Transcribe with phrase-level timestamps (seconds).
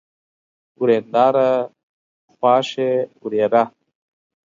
[0.81, 1.49] ورېنداره،
[2.33, 2.91] خواښې،
[3.23, 3.63] ورېره